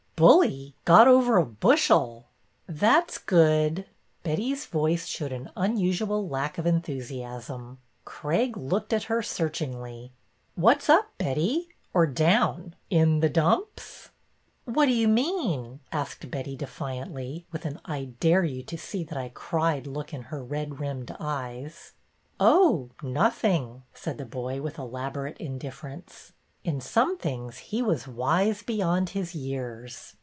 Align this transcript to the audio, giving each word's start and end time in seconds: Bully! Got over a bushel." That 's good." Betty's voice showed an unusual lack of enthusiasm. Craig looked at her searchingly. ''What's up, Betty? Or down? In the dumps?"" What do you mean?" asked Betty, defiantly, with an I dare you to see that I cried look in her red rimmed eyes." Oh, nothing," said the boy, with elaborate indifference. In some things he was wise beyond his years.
Bully! 0.21 0.75
Got 0.85 1.07
over 1.07 1.37
a 1.37 1.45
bushel." 1.47 2.27
That 2.67 3.09
's 3.09 3.17
good." 3.17 3.87
Betty's 4.21 4.67
voice 4.67 5.07
showed 5.07 5.31
an 5.31 5.49
unusual 5.55 6.29
lack 6.29 6.59
of 6.59 6.67
enthusiasm. 6.67 7.79
Craig 8.05 8.55
looked 8.55 8.93
at 8.93 9.05
her 9.09 9.23
searchingly. 9.23 10.11
''What's 10.55 10.89
up, 10.89 11.09
Betty? 11.17 11.69
Or 11.91 12.05
down? 12.05 12.75
In 12.91 13.21
the 13.21 13.29
dumps?"" 13.29 14.09
What 14.69 14.85
do 14.85 14.93
you 14.93 15.07
mean?" 15.07 15.79
asked 15.91 16.29
Betty, 16.29 16.55
defiantly, 16.55 17.47
with 17.51 17.65
an 17.65 17.81
I 17.85 18.13
dare 18.19 18.43
you 18.43 18.61
to 18.61 18.77
see 18.77 19.03
that 19.05 19.17
I 19.17 19.29
cried 19.29 19.87
look 19.87 20.13
in 20.13 20.29
her 20.29 20.43
red 20.43 20.79
rimmed 20.79 21.15
eyes." 21.19 21.93
Oh, 22.39 22.91
nothing," 23.01 23.81
said 23.95 24.19
the 24.19 24.25
boy, 24.25 24.61
with 24.61 24.77
elaborate 24.77 25.39
indifference. 25.39 26.33
In 26.63 26.79
some 26.79 27.17
things 27.17 27.57
he 27.73 27.81
was 27.81 28.07
wise 28.07 28.61
beyond 28.61 29.09
his 29.09 29.33
years. 29.33 30.15